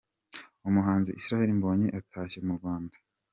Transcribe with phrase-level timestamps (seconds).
[0.69, 2.95] Umuhanzi Israel Mbonyi atashye mu Rwanda.